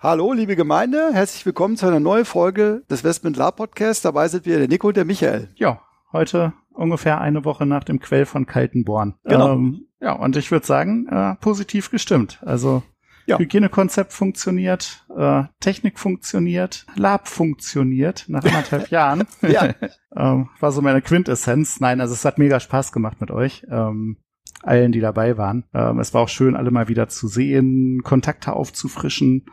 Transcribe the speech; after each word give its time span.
Hallo, 0.00 0.32
liebe 0.32 0.54
Gemeinde, 0.54 1.10
herzlich 1.12 1.44
willkommen 1.44 1.76
zu 1.76 1.86
einer 1.86 1.98
neuen 1.98 2.24
Folge 2.24 2.82
des 2.88 3.02
Westmund 3.02 3.36
Lab 3.36 3.56
Podcast. 3.56 4.04
Dabei 4.04 4.28
sind 4.28 4.46
wir 4.46 4.58
der 4.58 4.68
Nico 4.68 4.88
und 4.88 4.96
der 4.96 5.04
Michael. 5.04 5.48
Ja, 5.56 5.80
heute 6.12 6.52
ungefähr 6.72 7.20
eine 7.20 7.44
Woche 7.44 7.66
nach 7.66 7.82
dem 7.82 7.98
Quell 7.98 8.24
von 8.24 8.46
Kaltenborn. 8.46 9.14
Genau. 9.24 9.54
Ähm, 9.54 9.86
ja, 10.00 10.12
und 10.12 10.36
ich 10.36 10.52
würde 10.52 10.64
sagen, 10.64 11.08
äh, 11.08 11.34
positiv 11.40 11.90
gestimmt. 11.90 12.40
Also 12.46 12.84
Ja. 13.26 13.38
Hygienekonzept 13.40 14.12
funktioniert, 14.12 15.04
äh, 15.16 15.42
Technik 15.58 15.98
funktioniert, 15.98 16.86
Lab 16.94 17.26
funktioniert 17.26 18.24
nach 18.28 18.44
anderthalb 18.44 18.88
Jahren. 18.90 19.24
Ja. 19.42 19.74
ähm, 20.16 20.48
war 20.60 20.70
so 20.70 20.80
meine 20.80 21.02
Quintessenz. 21.02 21.80
Nein, 21.80 22.00
also 22.00 22.14
es 22.14 22.24
hat 22.24 22.38
mega 22.38 22.60
Spaß 22.60 22.92
gemacht 22.92 23.20
mit 23.20 23.32
euch. 23.32 23.66
Ähm, 23.68 24.18
allen, 24.62 24.92
die 24.92 25.00
dabei 25.00 25.36
waren. 25.36 25.64
Ähm, 25.74 25.98
es 25.98 26.14
war 26.14 26.22
auch 26.22 26.28
schön, 26.28 26.54
alle 26.54 26.70
mal 26.70 26.86
wieder 26.88 27.08
zu 27.08 27.26
sehen, 27.26 28.02
Kontakte 28.04 28.52
aufzufrischen. 28.52 29.46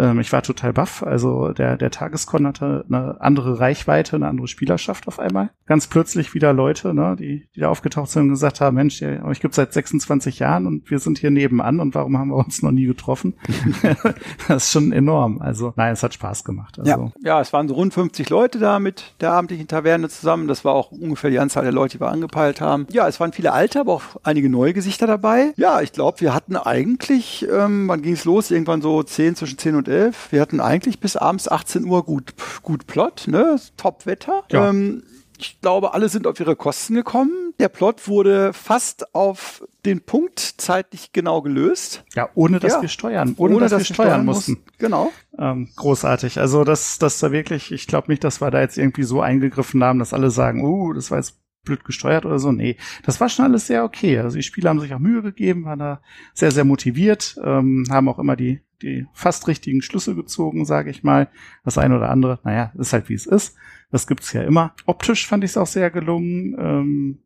Ähm, 0.00 0.18
ich 0.20 0.32
war 0.32 0.42
total 0.42 0.72
baff. 0.72 1.02
Also 1.02 1.52
der, 1.52 1.76
der 1.76 1.90
Tageskon 1.90 2.46
hatte 2.46 2.84
eine 2.88 3.20
andere 3.20 3.60
Reichweite, 3.60 4.16
eine 4.16 4.28
andere 4.28 4.48
Spielerschaft 4.48 5.06
auf 5.06 5.18
einmal. 5.18 5.50
Ganz 5.66 5.86
plötzlich 5.86 6.34
wieder 6.34 6.52
Leute, 6.52 6.94
ne, 6.94 7.16
die, 7.18 7.48
die 7.54 7.60
da 7.60 7.68
aufgetaucht 7.68 8.10
sind 8.10 8.22
und 8.22 8.28
gesagt 8.30 8.60
haben, 8.60 8.76
Mensch, 8.76 9.00
ja, 9.00 9.22
euch 9.24 9.40
gibt's 9.40 9.56
seit 9.56 9.72
26 9.72 10.38
Jahren 10.38 10.66
und 10.66 10.90
wir 10.90 10.98
sind 10.98 11.18
hier 11.18 11.30
nebenan 11.30 11.80
und 11.80 11.94
warum 11.94 12.16
haben 12.18 12.30
wir 12.30 12.36
uns 12.36 12.62
noch 12.62 12.70
nie 12.70 12.86
getroffen? 12.86 13.34
das 14.48 14.64
ist 14.64 14.72
schon 14.72 14.92
enorm. 14.92 15.40
Also 15.40 15.74
nein, 15.76 15.92
es 15.92 16.02
hat 16.02 16.14
Spaß 16.14 16.44
gemacht. 16.44 16.78
Also, 16.78 16.90
Ja. 16.90 17.12
ja, 17.22 17.40
es 17.40 17.52
waren 17.52 17.68
so 17.68 17.74
rund 17.74 17.92
50 17.92 18.30
Leute 18.30 18.58
da 18.58 18.78
mit 18.78 19.14
der 19.20 19.32
abendlichen 19.32 19.68
Taverne 19.68 20.08
zusammen. 20.08 20.48
Das 20.48 20.64
war 20.64 20.74
auch 20.74 20.90
ungefähr 20.92 21.30
die 21.30 21.38
Anzahl 21.38 21.64
der 21.64 21.72
Leute, 21.72 21.98
die 21.98 22.02
wir 22.02 22.08
angepeilt 22.08 22.60
haben. 22.60 22.86
Ja, 22.90 23.06
es 23.06 23.20
waren 23.20 23.32
viele 23.32 23.52
alte, 23.52 23.80
aber 23.80 23.92
auch 23.92 24.02
einige 24.22 24.48
neue 24.48 24.72
Gesichter 24.72 25.06
dabei. 25.06 25.52
Ja, 25.56 25.82
ich 25.82 25.92
glaube, 25.92 26.20
wir 26.20 26.32
hatten 26.32 26.56
eigentlich, 26.56 27.46
ähm, 27.52 27.86
wann 27.88 28.00
ging 28.00 28.14
es 28.14 28.24
los? 28.24 28.50
Irgendwann 28.50 28.80
so 28.80 29.02
10, 29.02 29.36
zwischen 29.36 29.58
10 29.58 29.74
und 29.74 29.89
11. 29.90 30.32
Wir 30.32 30.40
hatten 30.40 30.60
eigentlich 30.60 31.00
bis 31.00 31.16
abends 31.16 31.48
18 31.48 31.84
Uhr 31.84 32.04
gut, 32.04 32.34
gut 32.62 32.86
Plot, 32.86 33.26
ne? 33.28 33.56
Top-Wetter. 33.76 34.44
Ja. 34.50 34.70
Ähm, 34.70 35.02
ich 35.38 35.60
glaube, 35.60 35.94
alle 35.94 36.08
sind 36.10 36.26
auf 36.26 36.38
ihre 36.38 36.54
Kosten 36.54 36.94
gekommen. 36.94 37.54
Der 37.58 37.68
Plot 37.68 38.08
wurde 38.08 38.52
fast 38.52 39.14
auf 39.14 39.66
den 39.86 40.02
Punkt 40.02 40.38
zeitlich 40.38 41.12
genau 41.12 41.40
gelöst. 41.40 42.04
ja, 42.14 42.28
ohne 42.34 42.60
dass 42.60 42.74
Ja. 42.74 42.82
wir 42.82 42.88
steuern, 42.88 43.34
ohne, 43.38 43.58
dass, 43.58 43.72
wir 43.72 43.84
steuern 43.84 44.24
mussten. 44.26 44.62
Genau. 44.78 45.10
Ähm, 45.38 45.70
großartig. 45.76 46.38
Also 46.38 46.64
das, 46.64 46.98
das 46.98 47.22
war 47.22 47.32
wirklich, 47.32 47.72
ich 47.72 47.86
glaube 47.86 48.10
nicht, 48.10 48.22
dass 48.22 48.40
wir 48.42 48.50
da 48.50 48.60
jetzt 48.60 48.76
irgendwie 48.76 49.02
so 49.04 49.22
eingegriffen 49.22 49.82
haben, 49.82 49.98
dass 49.98 50.12
alle 50.12 50.30
sagen, 50.30 50.62
uh, 50.62 50.92
das 50.92 51.10
war 51.10 51.18
jetzt 51.18 51.38
blöd 51.64 51.84
gesteuert 51.84 52.26
oder 52.26 52.38
so. 52.38 52.52
Nee, 52.52 52.76
das 53.04 53.20
war 53.20 53.28
schon 53.28 53.46
alles 53.46 53.66
sehr 53.66 53.84
okay. 53.84 54.18
Also 54.18 54.36
die 54.36 54.42
Spieler 54.42 54.70
haben 54.70 54.80
sich 54.80 54.92
auch 54.94 54.98
Mühe 54.98 55.22
gegeben, 55.22 55.64
waren 55.64 55.78
da 55.78 56.00
sehr, 56.34 56.50
sehr 56.50 56.64
motiviert, 56.64 57.38
ähm, 57.42 57.84
haben 57.90 58.08
auch 58.08 58.18
immer 58.18 58.36
die, 58.36 58.60
die 58.82 59.06
fast 59.12 59.48
richtigen 59.48 59.82
Schlüsse 59.82 60.14
gezogen, 60.14 60.64
sage 60.64 60.90
ich 60.90 61.02
mal. 61.02 61.28
Das 61.64 61.78
eine 61.78 61.96
oder 61.96 62.10
andere, 62.10 62.40
naja, 62.44 62.72
ist 62.78 62.92
halt 62.92 63.08
wie 63.08 63.14
es 63.14 63.26
ist. 63.26 63.56
Das 63.90 64.06
gibt's 64.06 64.32
ja 64.32 64.42
immer. 64.42 64.74
Optisch 64.86 65.26
fand 65.26 65.44
ich 65.44 65.50
es 65.50 65.56
auch 65.56 65.66
sehr 65.66 65.90
gelungen. 65.90 66.56
Ähm, 66.58 67.18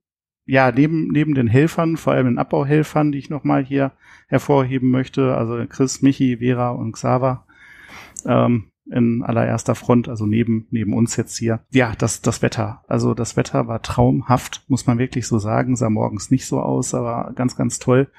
ja, 0.47 0.71
neben, 0.71 1.09
neben 1.09 1.35
den 1.35 1.49
Helfern, 1.49 1.97
vor 1.97 2.13
allem 2.13 2.27
den 2.27 2.39
Abbauhelfern, 2.39 3.13
die 3.13 3.19
ich 3.19 3.31
nochmal 3.31 3.65
hier 3.65 3.93
hervorheben 4.29 4.91
möchte, 4.91 5.35
also 5.37 5.65
Chris, 5.69 6.03
Michi, 6.03 6.39
Vera 6.39 6.71
und 6.71 6.93
Xaver, 6.93 7.47
ähm, 8.27 8.71
in 8.91 9.23
allererster 9.23 9.75
Front, 9.75 10.09
also 10.09 10.27
neben, 10.27 10.67
neben 10.71 10.93
uns 10.93 11.17
jetzt 11.17 11.39
hier. 11.39 11.65
Ja, 11.71 11.95
das, 11.97 12.21
das 12.21 12.43
Wetter. 12.43 12.83
Also 12.87 13.15
das 13.15 13.37
Wetter 13.37 13.67
war 13.67 13.81
traumhaft, 13.81 14.65
muss 14.69 14.87
man 14.87 14.99
wirklich 14.99 15.27
so 15.27 15.39
sagen. 15.39 15.77
Sah 15.77 15.89
morgens 15.89 16.31
nicht 16.31 16.47
so 16.47 16.61
aus, 16.61 16.95
aber 16.95 17.33
ganz, 17.35 17.57
ganz 17.57 17.79
toll. 17.79 18.11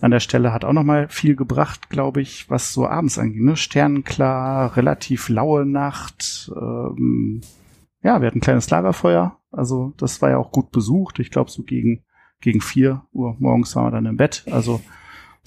An 0.00 0.10
der 0.10 0.20
Stelle 0.20 0.52
hat 0.52 0.64
auch 0.64 0.74
nochmal 0.74 1.08
viel 1.08 1.36
gebracht, 1.36 1.88
glaube 1.88 2.20
ich, 2.20 2.50
was 2.50 2.72
so 2.72 2.86
abends 2.86 3.18
angeht. 3.18 3.42
Ne? 3.42 3.56
Sternenklar, 3.56 4.76
relativ 4.76 5.28
laue 5.28 5.64
Nacht. 5.64 6.52
Ähm, 6.54 7.40
ja, 8.02 8.20
wir 8.20 8.26
hatten 8.26 8.38
ein 8.38 8.42
kleines 8.42 8.68
Lagerfeuer. 8.68 9.38
Also 9.50 9.94
das 9.96 10.20
war 10.20 10.30
ja 10.30 10.36
auch 10.36 10.52
gut 10.52 10.70
besucht. 10.70 11.18
Ich 11.18 11.30
glaube, 11.30 11.50
so 11.50 11.62
gegen, 11.62 12.04
gegen 12.40 12.60
vier 12.60 13.06
Uhr 13.12 13.36
morgens 13.38 13.74
waren 13.74 13.86
wir 13.86 13.90
dann 13.92 14.06
im 14.06 14.18
Bett. 14.18 14.44
Also 14.50 14.82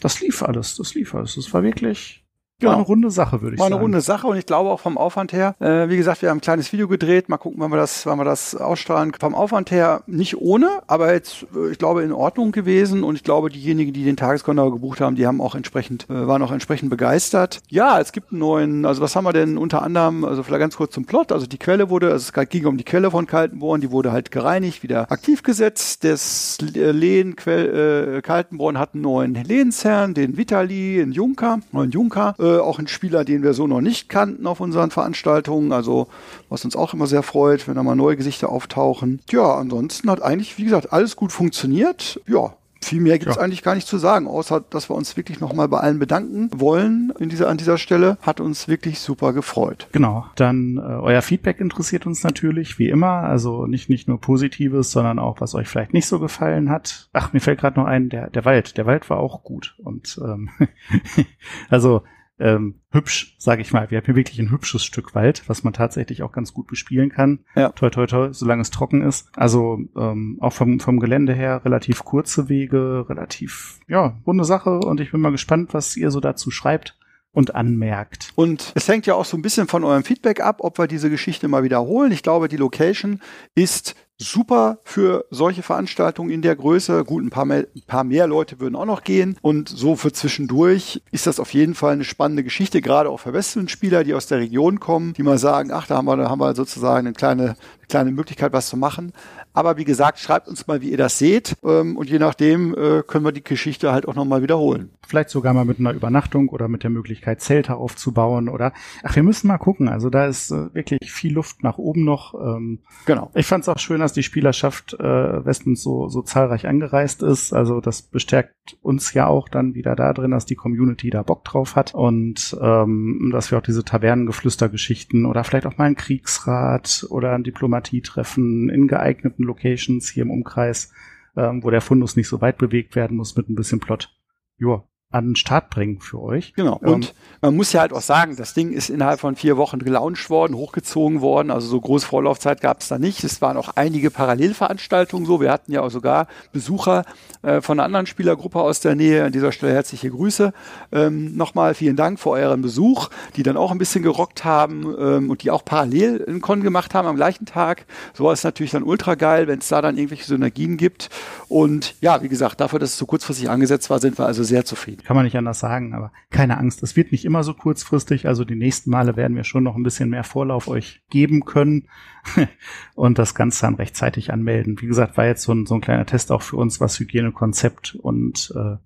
das 0.01 0.19
lief 0.19 0.41
alles, 0.41 0.75
das 0.75 0.95
lief 0.95 1.13
alles. 1.13 1.35
Das 1.35 1.53
war 1.53 1.61
wirklich 1.61 2.25
war 2.61 2.69
Genau. 2.71 2.77
eine 2.79 2.85
runde 2.87 3.11
Sache, 3.11 3.41
würde 3.41 3.55
ich 3.55 3.59
War 3.59 3.67
eine 3.67 3.75
sagen. 3.75 3.83
runde 3.83 4.01
Sache 4.01 4.27
und 4.27 4.37
ich 4.37 4.45
glaube 4.45 4.69
auch 4.69 4.79
vom 4.79 4.97
Aufwand 4.97 5.33
her, 5.33 5.55
äh, 5.59 5.89
wie 5.89 5.97
gesagt, 5.97 6.21
wir 6.21 6.29
haben 6.29 6.37
ein 6.37 6.41
kleines 6.41 6.71
Video 6.73 6.87
gedreht, 6.87 7.29
mal 7.29 7.37
gucken, 7.37 7.59
wann 7.59 7.71
wir 7.71 7.77
das, 7.77 8.05
wann 8.05 8.17
wir 8.19 8.25
das 8.25 8.55
ausstrahlen. 8.55 9.13
Vom 9.19 9.35
Aufwand 9.35 9.71
her 9.71 10.01
nicht 10.07 10.37
ohne, 10.37 10.69
aber 10.87 11.13
jetzt, 11.13 11.45
äh, 11.55 11.71
ich 11.71 11.77
glaube, 11.77 12.03
in 12.03 12.11
Ordnung 12.11 12.51
gewesen 12.51 13.03
und 13.03 13.15
ich 13.15 13.23
glaube, 13.23 13.49
diejenigen, 13.49 13.93
die 13.93 14.03
den 14.03 14.17
Tageskonto 14.17 14.71
gebucht 14.71 15.01
haben, 15.01 15.15
die 15.15 15.25
haben 15.27 15.41
auch 15.41 15.55
entsprechend, 15.55 16.09
äh, 16.09 16.27
waren 16.27 16.41
auch 16.41 16.51
entsprechend 16.51 16.89
begeistert. 16.89 17.61
Ja, 17.69 17.99
es 17.99 18.11
gibt 18.11 18.31
einen 18.31 18.39
neuen, 18.39 18.85
also 18.85 19.01
was 19.01 19.15
haben 19.15 19.23
wir 19.25 19.33
denn 19.33 19.57
unter 19.57 19.81
anderem, 19.81 20.25
also 20.25 20.43
vielleicht 20.43 20.59
ganz 20.61 20.75
kurz 20.77 20.93
zum 20.93 21.05
Plot, 21.05 21.31
also 21.31 21.47
die 21.47 21.57
Quelle 21.57 21.89
wurde, 21.89 22.11
also 22.11 22.31
es 22.35 22.49
ging 22.49 22.65
um 22.65 22.77
die 22.77 22.83
Quelle 22.83 23.11
von 23.11 23.25
Kaltenborn, 23.27 23.81
die 23.81 23.91
wurde 23.91 24.11
halt 24.11 24.31
gereinigt, 24.31 24.83
wieder 24.83 25.11
aktiv 25.11 25.43
gesetzt. 25.43 26.03
Das 26.03 26.57
Lehen 26.61 27.35
Quell, 27.35 28.17
äh, 28.17 28.21
Kaltenborn 28.21 28.77
hat 28.77 28.93
einen 28.93 29.03
neuen 29.03 29.33
Lehensherrn, 29.35 30.13
den 30.13 30.37
Vitali, 30.37 31.01
einen 31.01 31.11
Junker, 31.11 31.59
neuen 31.71 31.91
Junker, 31.91 32.35
äh, 32.39 32.48
auch 32.57 32.79
einen 32.79 32.87
Spieler, 32.87 33.23
den 33.23 33.43
wir 33.43 33.53
so 33.53 33.67
noch 33.67 33.81
nicht 33.81 34.09
kannten 34.09 34.47
auf 34.47 34.59
unseren 34.59 34.91
Veranstaltungen, 34.91 35.71
also 35.71 36.07
was 36.49 36.65
uns 36.65 36.75
auch 36.75 36.93
immer 36.93 37.07
sehr 37.07 37.23
freut, 37.23 37.67
wenn 37.67 37.75
da 37.75 37.83
mal 37.83 37.95
neue 37.95 38.17
Gesichter 38.17 38.49
auftauchen. 38.49 39.21
Ja, 39.29 39.55
ansonsten 39.55 40.09
hat 40.09 40.21
eigentlich, 40.21 40.57
wie 40.57 40.63
gesagt, 40.65 40.91
alles 40.93 41.15
gut 41.15 41.31
funktioniert. 41.31 42.19
Ja. 42.27 42.53
Viel 42.81 43.01
mehr 43.01 43.19
gibt 43.19 43.29
es 43.31 43.35
Ja. 43.35 43.43
eigentlich 43.43 43.61
gar 43.61 43.75
nicht 43.75 43.87
zu 43.87 43.97
sagen, 43.97 44.25
außer 44.25 44.63
dass 44.69 44.89
wir 44.89 44.95
uns 44.95 45.17
wirklich 45.17 45.41
nochmal 45.41 45.67
bei 45.67 45.79
allen 45.79 45.99
bedanken 45.99 46.49
wollen 46.55 47.11
in 47.19 47.27
dieser, 47.27 47.49
an 47.49 47.57
dieser 47.57 47.77
Stelle. 47.77 48.17
Hat 48.21 48.39
uns 48.39 48.69
wirklich 48.69 49.01
super 49.01 49.33
gefreut. 49.33 49.89
Genau. 49.91 50.25
Dann 50.37 50.77
äh, 50.77 50.79
euer 50.79 51.21
Feedback 51.21 51.59
interessiert 51.59 52.05
uns 52.07 52.23
natürlich, 52.23 52.79
wie 52.79 52.87
immer. 52.87 53.23
Also 53.23 53.65
nicht, 53.67 53.89
nicht 53.89 54.07
nur 54.07 54.21
Positives, 54.21 54.91
sondern 54.91 55.19
auch, 55.19 55.41
was 55.41 55.55
euch 55.55 55.67
vielleicht 55.67 55.91
nicht 55.93 56.07
so 56.07 56.19
gefallen 56.21 56.69
hat. 56.69 57.09
Ach, 57.11 57.33
mir 57.33 57.41
fällt 57.41 57.59
gerade 57.59 57.77
noch 57.77 57.85
ein, 57.85 58.07
der, 58.07 58.29
der 58.29 58.45
Wald. 58.45 58.77
Der 58.77 58.85
Wald 58.85 59.09
war 59.09 59.17
auch 59.17 59.43
gut. 59.43 59.75
Und 59.83 60.17
ähm, 60.23 60.49
also 61.69 62.03
ähm, 62.39 62.81
hübsch, 62.91 63.35
sage 63.37 63.61
ich 63.61 63.73
mal. 63.73 63.91
Wir 63.91 63.97
haben 63.97 64.05
hier 64.05 64.15
wirklich 64.15 64.39
ein 64.39 64.51
hübsches 64.51 64.83
Stück 64.83 65.15
Wald, 65.15 65.43
was 65.47 65.63
man 65.63 65.73
tatsächlich 65.73 66.23
auch 66.23 66.31
ganz 66.31 66.53
gut 66.53 66.67
bespielen 66.67 67.09
kann. 67.09 67.39
Ja. 67.55 67.69
Toi, 67.69 67.89
toi, 67.89 68.05
toi, 68.07 68.29
solange 68.31 68.61
es 68.61 68.71
trocken 68.71 69.01
ist. 69.01 69.29
Also 69.35 69.79
ähm, 69.97 70.37
auch 70.39 70.53
vom, 70.53 70.79
vom 70.79 70.99
Gelände 70.99 71.33
her 71.33 71.63
relativ 71.65 72.03
kurze 72.03 72.49
Wege, 72.49 73.05
relativ, 73.09 73.79
ja, 73.87 74.17
runde 74.25 74.45
Sache. 74.45 74.79
Und 74.79 74.99
ich 75.01 75.11
bin 75.11 75.21
mal 75.21 75.31
gespannt, 75.31 75.73
was 75.73 75.95
ihr 75.97 76.11
so 76.11 76.19
dazu 76.19 76.51
schreibt 76.51 76.97
und 77.31 77.55
anmerkt. 77.55 78.31
Und 78.35 78.71
es 78.75 78.87
hängt 78.87 79.05
ja 79.05 79.13
auch 79.13 79.25
so 79.25 79.37
ein 79.37 79.41
bisschen 79.41 79.67
von 79.67 79.83
eurem 79.83 80.03
Feedback 80.03 80.41
ab, 80.41 80.57
ob 80.61 80.79
wir 80.79 80.87
diese 80.87 81.09
Geschichte 81.09 81.47
mal 81.47 81.63
wiederholen. 81.63 82.11
Ich 82.11 82.23
glaube, 82.23 82.47
die 82.47 82.57
Location 82.57 83.21
ist 83.55 83.95
super 84.21 84.79
für 84.83 85.25
solche 85.31 85.63
Veranstaltungen 85.63 86.29
in 86.29 86.41
der 86.41 86.55
Größe. 86.55 87.03
Gut, 87.05 87.23
ein 87.23 87.29
paar 87.29 87.45
mehr, 87.45 87.65
ein 87.75 87.81
paar 87.87 88.03
mehr 88.03 88.27
Leute 88.27 88.59
würden 88.59 88.75
auch 88.75 88.85
noch 88.85 89.03
gehen. 89.03 89.37
Und 89.41 89.69
so 89.69 89.95
für 89.95 90.11
zwischendurch 90.11 91.01
ist 91.11 91.25
das 91.25 91.39
auf 91.39 91.53
jeden 91.53 91.73
Fall 91.73 91.93
eine 91.93 92.03
spannende 92.03 92.43
Geschichte, 92.43 92.81
gerade 92.81 93.09
auch 93.09 93.21
für 93.21 93.33
Western-Spieler, 93.33 94.03
die 94.03 94.13
aus 94.13 94.27
der 94.27 94.39
Region 94.39 94.79
kommen, 94.79 95.13
die 95.13 95.23
mal 95.23 95.37
sagen, 95.37 95.71
ach, 95.71 95.87
da 95.87 95.95
haben 95.97 96.05
wir, 96.05 96.17
da 96.17 96.29
haben 96.29 96.39
wir 96.39 96.53
sozusagen 96.53 97.07
eine 97.07 97.13
kleine, 97.13 97.43
eine 97.43 97.55
kleine 97.87 98.11
Möglichkeit, 98.11 98.51
was 98.53 98.67
zu 98.67 98.77
machen. 98.77 99.13
Aber 99.53 99.77
wie 99.77 99.85
gesagt, 99.85 100.19
schreibt 100.19 100.47
uns 100.47 100.67
mal, 100.67 100.81
wie 100.81 100.91
ihr 100.91 100.97
das 100.97 101.17
seht. 101.17 101.55
Ähm, 101.63 101.97
und 101.97 102.09
je 102.09 102.19
nachdem 102.19 102.73
äh, 102.75 103.03
können 103.03 103.25
wir 103.25 103.31
die 103.31 103.43
Geschichte 103.43 103.91
halt 103.91 104.07
auch 104.07 104.15
nochmal 104.15 104.41
wiederholen. 104.43 104.91
Vielleicht 105.07 105.29
sogar 105.29 105.53
mal 105.55 105.65
mit 105.65 105.79
einer 105.79 105.91
Übernachtung 105.93 106.49
oder 106.49 106.67
mit 106.67 106.83
der 106.83 106.91
Möglichkeit, 106.91 107.41
Zelte 107.41 107.75
aufzubauen 107.75 108.47
oder 108.47 108.73
ach, 109.03 109.15
wir 109.15 109.23
müssen 109.23 109.47
mal 109.47 109.57
gucken. 109.57 109.89
Also 109.89 110.11
da 110.11 110.27
ist 110.27 110.51
äh, 110.51 110.73
wirklich 110.75 111.11
viel 111.11 111.33
Luft 111.33 111.63
nach 111.63 111.77
oben 111.79 112.03
noch. 112.05 112.35
Ähm, 112.35 112.79
Genau. 113.05 113.31
ich 113.33 113.47
fand 113.47 113.63
es 113.63 113.69
auch 113.69 113.79
schön, 113.79 113.99
dass 114.01 114.08
die 114.13 114.23
Spielerschaft 114.23 114.93
äh, 114.93 115.45
Westens 115.45 115.83
so, 115.83 116.07
so 116.07 116.21
zahlreich 116.21 116.67
angereist 116.67 117.23
ist. 117.23 117.53
Also 117.53 117.81
das 117.81 118.01
bestärkt 118.01 118.53
uns 118.81 119.13
ja 119.13 119.27
auch 119.27 119.49
dann 119.49 119.73
wieder 119.73 119.95
da 119.95 120.13
drin, 120.13 120.31
dass 120.31 120.45
die 120.45 120.55
Community 120.55 121.09
da 121.09 121.23
Bock 121.23 121.43
drauf 121.43 121.75
hat 121.75 121.93
und 121.93 122.57
ähm, 122.61 123.29
dass 123.31 123.51
wir 123.51 123.57
auch 123.57 123.63
diese 123.63 123.83
Tavernengeflüstergeschichten 123.83 125.25
oder 125.25 125.43
vielleicht 125.43 125.65
auch 125.65 125.77
mal 125.77 125.85
ein 125.85 125.95
Kriegsrat 125.95 127.05
oder 127.09 127.33
ein 127.33 127.43
Diplomatietreffen 127.43 128.69
in 128.69 128.87
geeigneten 128.87 129.43
Locations 129.43 130.09
hier 130.09 130.23
im 130.23 130.31
Umkreis, 130.31 130.91
ähm, 131.35 131.63
wo 131.63 131.69
der 131.69 131.81
Fundus 131.81 132.15
nicht 132.15 132.27
so 132.27 132.41
weit 132.41 132.57
bewegt 132.57 132.95
werden 132.95 133.17
muss 133.17 133.35
mit 133.35 133.49
ein 133.49 133.55
bisschen 133.55 133.79
Plot. 133.79 134.15
Joa, 134.57 134.83
an 135.11 135.29
den 135.29 135.35
Start 135.35 135.71
bringen 135.71 135.99
für 135.99 136.21
euch. 136.21 136.53
Genau. 136.53 136.77
Und 136.77 137.07
ähm, 137.07 137.13
man 137.41 137.55
muss 137.55 137.73
ja 137.73 137.81
halt 137.81 137.93
auch 137.93 138.01
sagen, 138.01 138.35
das 138.35 138.53
Ding 138.53 138.71
ist 138.71 138.91
innerhalb 138.91 139.19
von 139.19 139.35
vier 139.35 139.57
Wochen 139.57 139.79
gelauncht 139.79 140.29
worden, 140.29 140.55
hochgezogen 140.55 141.21
worden. 141.21 141.49
Also 141.49 141.67
so 141.67 141.81
große 141.81 142.05
Vorlaufzeit 142.05 142.61
gab 142.61 142.81
es 142.81 142.89
da 142.89 142.99
nicht. 142.99 143.23
Es 143.23 143.41
waren 143.41 143.57
auch 143.57 143.69
einige 143.75 144.11
Parallelveranstaltungen 144.11 145.25
so. 145.25 145.41
Wir 145.41 145.51
hatten 145.51 145.71
ja 145.71 145.81
auch 145.81 145.89
sogar 145.89 146.27
Besucher 146.51 147.05
äh, 147.41 147.59
von 147.59 147.79
einer 147.79 147.85
anderen 147.85 148.05
Spielergruppe 148.05 148.59
aus 148.61 148.81
der 148.81 148.93
Nähe. 148.93 149.25
An 149.25 149.31
dieser 149.31 149.51
Stelle 149.51 149.73
herzliche 149.73 150.11
Grüße. 150.11 150.53
Ähm, 150.91 151.35
Nochmal 151.35 151.73
vielen 151.73 151.95
Dank 151.95 152.19
für 152.19 152.29
euren 152.29 152.61
Besuch, 152.61 153.09
die 153.35 153.41
dann 153.41 153.57
auch 153.57 153.71
ein 153.71 153.79
bisschen 153.79 154.03
gerockt 154.03 154.45
haben 154.45 154.95
ähm, 154.99 155.31
und 155.31 155.41
die 155.41 155.49
auch 155.49 155.65
parallel 155.65 156.17
in 156.17 156.39
Con 156.39 156.61
gemacht 156.61 156.93
haben 156.93 157.07
am 157.07 157.15
gleichen 157.15 157.47
Tag. 157.47 157.85
So 158.13 158.29
ist 158.29 158.43
natürlich 158.43 158.71
dann 158.71 158.83
ultra 158.83 159.15
geil, 159.15 159.47
wenn 159.47 159.57
es 159.57 159.69
da 159.69 159.81
dann 159.81 159.97
irgendwelche 159.97 160.25
Synergien 160.25 160.77
gibt. 160.77 161.09
Und 161.47 161.95
ja, 161.99 162.21
wie 162.21 162.29
gesagt, 162.29 162.61
dafür, 162.61 162.77
dass 162.77 162.91
es 162.91 162.97
so 162.99 163.07
kurzfristig 163.07 163.49
angesetzt 163.49 163.89
war, 163.89 163.97
sind 163.97 164.19
wir 164.19 164.27
also 164.27 164.43
sehr 164.43 164.65
zufrieden. 164.65 164.98
Kann 165.03 165.15
man 165.15 165.25
nicht 165.25 165.37
anders 165.37 165.59
sagen, 165.59 165.93
aber 165.93 166.11
keine 166.29 166.57
Angst, 166.57 166.83
es 166.83 166.95
wird 166.95 167.11
nicht 167.11 167.25
immer 167.25 167.43
so 167.43 167.53
kurzfristig. 167.53 168.27
Also 168.27 168.45
die 168.45 168.55
nächsten 168.55 168.89
Male 168.89 169.15
werden 169.15 169.35
wir 169.35 169.43
schon 169.43 169.63
noch 169.63 169.75
ein 169.75 169.83
bisschen 169.83 170.09
mehr 170.09 170.23
Vorlauf 170.23 170.67
euch 170.67 171.01
geben 171.09 171.45
können 171.45 171.87
und 172.95 173.17
das 173.17 173.35
Ganze 173.35 173.61
dann 173.61 173.75
rechtzeitig 173.75 174.31
anmelden. 174.31 174.79
Wie 174.81 174.87
gesagt, 174.87 175.17
war 175.17 175.25
jetzt 175.25 175.43
so 175.43 175.53
ein, 175.53 175.65
so 175.65 175.75
ein 175.75 175.81
kleiner 175.81 176.05
Test 176.05 176.31
auch 176.31 176.41
für 176.41 176.57
uns, 176.57 176.79
was 176.79 176.99
Hygienekonzept 176.99 177.95
und 177.95 178.53
äh, 178.55 178.77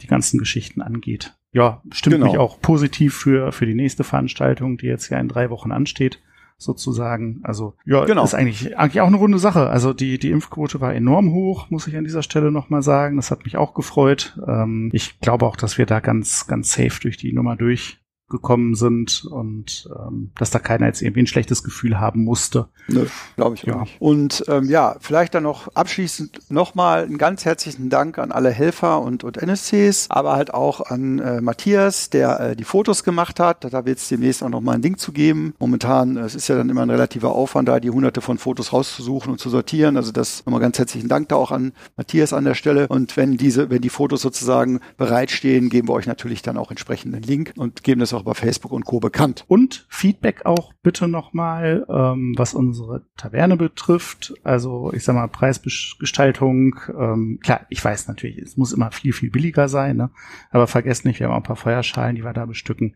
die 0.00 0.06
ganzen 0.06 0.38
Geschichten 0.38 0.82
angeht. 0.82 1.34
Ja, 1.52 1.82
stimmt 1.92 2.16
genau. 2.16 2.26
mich 2.26 2.38
auch 2.38 2.60
positiv 2.60 3.14
für, 3.14 3.52
für 3.52 3.66
die 3.66 3.74
nächste 3.74 4.04
Veranstaltung, 4.04 4.76
die 4.76 4.86
jetzt 4.86 5.08
ja 5.08 5.18
in 5.18 5.28
drei 5.28 5.50
Wochen 5.50 5.72
ansteht 5.72 6.20
sozusagen. 6.56 7.40
Also 7.42 7.74
ja, 7.84 8.04
genau. 8.04 8.24
ist 8.24 8.34
eigentlich, 8.34 8.76
eigentlich 8.78 9.00
auch 9.00 9.06
eine 9.06 9.16
runde 9.16 9.38
Sache. 9.38 9.68
Also 9.68 9.92
die, 9.92 10.18
die 10.18 10.30
Impfquote 10.30 10.80
war 10.80 10.94
enorm 10.94 11.32
hoch, 11.32 11.70
muss 11.70 11.86
ich 11.86 11.96
an 11.96 12.04
dieser 12.04 12.22
Stelle 12.22 12.50
nochmal 12.50 12.82
sagen. 12.82 13.16
Das 13.16 13.30
hat 13.30 13.44
mich 13.44 13.56
auch 13.56 13.74
gefreut. 13.74 14.38
Ähm, 14.46 14.90
ich 14.92 15.20
glaube 15.20 15.46
auch, 15.46 15.56
dass 15.56 15.78
wir 15.78 15.86
da 15.86 16.00
ganz, 16.00 16.46
ganz 16.46 16.72
safe 16.72 17.00
durch 17.00 17.16
die 17.16 17.32
Nummer 17.32 17.56
durch 17.56 18.03
gekommen 18.28 18.74
sind 18.74 19.26
und 19.26 19.88
ähm, 19.94 20.30
dass 20.38 20.50
da 20.50 20.58
keiner 20.58 20.86
jetzt 20.86 21.02
irgendwie 21.02 21.22
ein 21.22 21.26
schlechtes 21.26 21.62
Gefühl 21.62 22.00
haben 22.00 22.24
musste. 22.24 22.68
Nö, 22.88 23.06
glaube 23.36 23.56
ich 23.56 23.64
ja. 23.64 23.82
nicht. 23.82 24.00
Und 24.00 24.44
ähm, 24.48 24.64
ja, 24.64 24.96
vielleicht 25.00 25.34
dann 25.34 25.42
noch 25.42 25.68
abschließend 25.74 26.50
nochmal 26.50 27.04
einen 27.04 27.18
ganz 27.18 27.44
herzlichen 27.44 27.90
Dank 27.90 28.18
an 28.18 28.32
alle 28.32 28.50
Helfer 28.50 29.02
und, 29.02 29.24
und 29.24 29.36
NSCs, 29.36 30.06
aber 30.08 30.36
halt 30.36 30.54
auch 30.54 30.80
an 30.80 31.18
äh, 31.18 31.42
Matthias, 31.42 32.08
der 32.08 32.40
äh, 32.40 32.56
die 32.56 32.64
Fotos 32.64 33.04
gemacht 33.04 33.40
hat. 33.40 33.64
Da 33.64 33.84
wird 33.84 33.98
es 33.98 34.08
demnächst 34.08 34.42
auch 34.42 34.48
nochmal 34.48 34.76
ein 34.76 34.82
Link 34.82 34.98
zu 34.98 35.12
geben. 35.12 35.54
Momentan, 35.58 36.16
äh, 36.16 36.20
es 36.20 36.34
ist 36.34 36.48
ja 36.48 36.56
dann 36.56 36.70
immer 36.70 36.82
ein 36.82 36.90
relativer 36.90 37.32
Aufwand, 37.32 37.68
da 37.68 37.78
die 37.78 37.90
hunderte 37.90 38.22
von 38.22 38.38
Fotos 38.38 38.72
rauszusuchen 38.72 39.32
und 39.32 39.38
zu 39.38 39.50
sortieren. 39.50 39.98
Also 39.98 40.12
das 40.12 40.46
nochmal 40.46 40.60
ganz 40.60 40.78
herzlichen 40.78 41.08
Dank 41.08 41.28
da 41.28 41.36
auch 41.36 41.50
an 41.50 41.72
Matthias 41.98 42.32
an 42.32 42.44
der 42.44 42.54
Stelle. 42.54 42.88
Und 42.88 43.18
wenn 43.18 43.36
diese, 43.36 43.68
wenn 43.68 43.82
die 43.82 43.90
Fotos 43.90 44.22
sozusagen 44.22 44.80
bereitstehen, 44.96 45.68
geben 45.68 45.88
wir 45.88 45.92
euch 45.92 46.06
natürlich 46.06 46.40
dann 46.40 46.56
auch 46.56 46.70
entsprechend 46.70 47.14
einen 47.14 47.22
Link 47.22 47.52
und 47.56 47.82
geben 47.82 48.00
das 48.00 48.13
auch 48.14 48.22
bei 48.22 48.34
Facebook 48.34 48.72
und 48.72 48.84
Co. 48.84 49.00
bekannt. 49.00 49.44
Und 49.48 49.86
Feedback 49.88 50.46
auch 50.46 50.72
bitte 50.82 51.08
nochmal, 51.08 51.86
ähm, 51.88 52.34
was 52.36 52.54
unsere 52.54 53.02
Taverne 53.16 53.56
betrifft. 53.56 54.34
Also 54.42 54.92
ich 54.92 55.04
sag 55.04 55.14
mal 55.14 55.28
Preisgestaltung. 55.28 56.76
Ähm, 56.98 57.38
klar, 57.42 57.66
ich 57.68 57.84
weiß 57.84 58.08
natürlich, 58.08 58.38
es 58.38 58.56
muss 58.56 58.72
immer 58.72 58.90
viel, 58.90 59.12
viel 59.12 59.30
billiger 59.30 59.68
sein, 59.68 59.96
ne? 59.96 60.10
aber 60.50 60.66
vergesst 60.66 61.04
nicht, 61.04 61.20
wir 61.20 61.26
haben 61.26 61.34
auch 61.34 61.38
ein 61.38 61.42
paar 61.42 61.56
Feuerschalen, 61.56 62.16
die 62.16 62.24
wir 62.24 62.32
da 62.32 62.46
bestücken. 62.46 62.94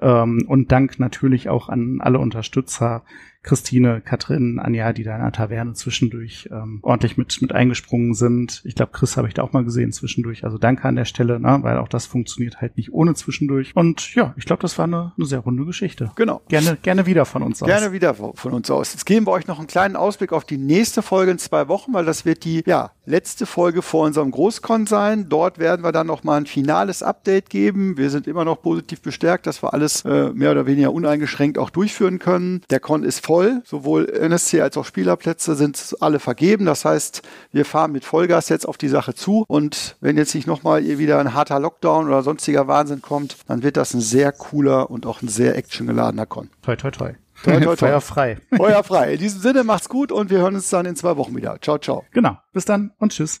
Ähm, 0.00 0.44
und 0.46 0.70
Dank 0.70 0.98
natürlich 0.98 1.48
auch 1.48 1.68
an 1.68 2.00
alle 2.00 2.18
Unterstützer, 2.18 3.02
Christine, 3.42 4.00
Katrin, 4.00 4.58
Anja, 4.58 4.92
die 4.92 5.04
da 5.04 5.16
in 5.16 5.22
der 5.22 5.32
Taverne 5.32 5.72
zwischendurch 5.72 6.48
ähm, 6.52 6.80
ordentlich 6.82 7.16
mit, 7.16 7.40
mit 7.40 7.52
eingesprungen 7.52 8.14
sind. 8.14 8.60
Ich 8.64 8.74
glaube, 8.74 8.92
Chris 8.92 9.16
habe 9.16 9.28
ich 9.28 9.34
da 9.34 9.42
auch 9.42 9.52
mal 9.52 9.64
gesehen 9.64 9.92
zwischendurch. 9.92 10.44
Also 10.44 10.58
danke 10.58 10.86
an 10.86 10.96
der 10.96 11.04
Stelle, 11.04 11.38
ne, 11.40 11.58
weil 11.62 11.78
auch 11.78 11.88
das 11.88 12.04
funktioniert 12.04 12.60
halt 12.60 12.76
nicht 12.76 12.92
ohne 12.92 13.14
zwischendurch. 13.14 13.74
Und 13.74 14.14
ja, 14.14 14.34
ich 14.36 14.44
glaube, 14.44 14.60
das 14.60 14.76
war 14.76 14.84
eine, 14.84 15.12
eine 15.16 15.26
sehr 15.26 15.38
runde 15.38 15.64
Geschichte. 15.64 16.10
Genau. 16.16 16.42
Gerne, 16.48 16.76
gerne 16.82 17.06
wieder 17.06 17.24
von 17.24 17.42
uns 17.42 17.62
aus. 17.62 17.68
Gerne 17.68 17.92
wieder 17.92 18.12
von 18.14 18.52
uns 18.52 18.70
aus. 18.70 18.92
Jetzt 18.92 19.06
geben 19.06 19.26
wir 19.26 19.32
euch 19.32 19.46
noch 19.46 19.58
einen 19.58 19.68
kleinen 19.68 19.96
Ausblick 19.96 20.32
auf 20.32 20.44
die 20.44 20.58
nächste 20.58 21.00
Folge 21.00 21.30
in 21.30 21.38
zwei 21.38 21.68
Wochen, 21.68 21.94
weil 21.94 22.04
das 22.04 22.24
wird 22.24 22.44
die 22.44 22.64
ja, 22.66 22.90
letzte 23.06 23.46
Folge 23.46 23.82
vor 23.82 24.04
unserem 24.04 24.30
Großkon 24.32 24.86
sein. 24.86 25.28
Dort 25.28 25.58
werden 25.58 25.84
wir 25.84 25.92
dann 25.92 26.08
noch 26.08 26.24
mal 26.24 26.36
ein 26.36 26.46
finales 26.46 27.02
Update 27.02 27.50
geben. 27.50 27.96
Wir 27.96 28.10
sind 28.10 28.26
immer 28.26 28.44
noch 28.44 28.60
positiv 28.60 29.00
bestärkt, 29.00 29.46
dass 29.46 29.62
wir 29.62 29.72
alles 29.88 30.04
äh, 30.04 30.32
mehr 30.34 30.50
oder 30.50 30.66
weniger 30.66 30.92
uneingeschränkt 30.92 31.58
auch 31.58 31.70
durchführen 31.70 32.18
können. 32.18 32.62
Der 32.70 32.80
Con 32.80 33.04
ist 33.04 33.24
voll. 33.24 33.62
Sowohl 33.64 34.08
NSC 34.08 34.60
als 34.60 34.76
auch 34.76 34.84
Spielerplätze 34.84 35.54
sind 35.54 35.96
alle 36.00 36.18
vergeben. 36.18 36.66
Das 36.66 36.84
heißt, 36.84 37.22
wir 37.52 37.64
fahren 37.64 37.92
mit 37.92 38.04
Vollgas 38.04 38.48
jetzt 38.48 38.68
auf 38.68 38.76
die 38.76 38.88
Sache 38.88 39.14
zu. 39.14 39.44
Und 39.48 39.96
wenn 40.00 40.16
jetzt 40.16 40.34
nicht 40.34 40.46
nochmal 40.46 40.84
wieder 40.84 41.18
ein 41.18 41.34
harter 41.34 41.58
Lockdown 41.60 42.06
oder 42.06 42.22
sonstiger 42.22 42.68
Wahnsinn 42.68 43.02
kommt, 43.02 43.36
dann 43.46 43.62
wird 43.62 43.76
das 43.76 43.94
ein 43.94 44.00
sehr 44.00 44.32
cooler 44.32 44.90
und 44.90 45.06
auch 45.06 45.22
ein 45.22 45.28
sehr 45.28 45.56
actiongeladener 45.56 46.26
Con. 46.26 46.50
Toi, 46.62 46.76
toi, 46.76 46.90
toi. 46.90 47.12
Toi, 47.44 47.60
toi, 47.60 47.64
toi. 47.64 47.76
Feuer 47.76 48.00
frei. 48.00 48.38
Feuer 48.54 48.82
frei. 48.82 49.14
In 49.14 49.20
diesem 49.20 49.40
Sinne 49.40 49.64
macht's 49.64 49.88
gut 49.88 50.12
und 50.12 50.30
wir 50.30 50.38
hören 50.38 50.54
uns 50.54 50.68
dann 50.70 50.86
in 50.86 50.96
zwei 50.96 51.16
Wochen 51.16 51.36
wieder. 51.36 51.58
Ciao, 51.60 51.78
ciao. 51.78 52.04
Genau. 52.12 52.36
Bis 52.52 52.64
dann 52.64 52.92
und 52.98 53.12
tschüss. 53.12 53.40